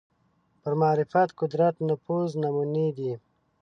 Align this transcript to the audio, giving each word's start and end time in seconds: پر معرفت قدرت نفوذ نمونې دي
پر 0.61 0.73
معرفت 0.81 1.29
قدرت 1.39 1.75
نفوذ 1.89 2.29
نمونې 2.43 2.87
دي 2.97 3.13